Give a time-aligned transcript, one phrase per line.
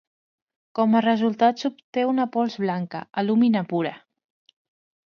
[0.79, 3.95] Com a resultat s’obté una pols blanca, alúmina pura.